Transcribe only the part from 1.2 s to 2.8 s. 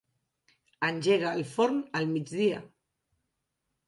el forn al migdia.